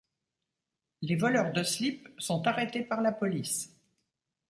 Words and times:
Les 1.03 1.15
voleurs 1.15 1.51
de 1.53 1.61
slips 1.61 2.09
sont 2.17 2.47
arrêtés 2.47 2.81
par 2.83 3.01
la 3.01 3.11
police. 3.11 3.71